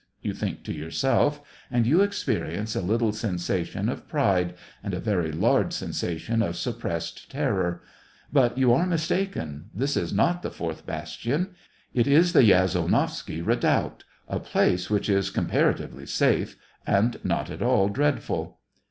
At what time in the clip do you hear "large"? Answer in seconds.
5.31-5.71